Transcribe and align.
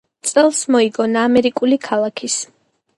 წელს 0.29 0.61
მოიგონა 0.77 1.27
ამერიკული 1.31 1.81
ქალაქის 1.87 2.45